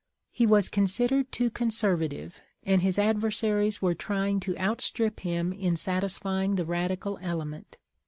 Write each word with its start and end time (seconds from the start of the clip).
■' 0.01 0.03
He 0.31 0.47
was 0.47 0.67
considered 0.67 1.31
too 1.31 1.51
conservative, 1.51 2.41
and 2.63 2.81
his 2.81 2.97
adversaries 2.97 3.83
were 3.83 3.93
trying 3.93 4.39
to 4.39 4.57
outstrip 4.57 5.19
him 5.19 5.53
in 5.53 5.75
satisfying 5.75 6.55
the 6.55 6.65
radical 6.65 7.19
element. 7.21 7.77